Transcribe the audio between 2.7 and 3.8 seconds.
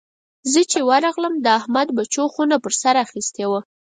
سر اخيستې وه.